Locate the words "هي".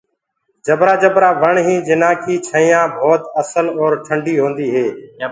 4.75-4.85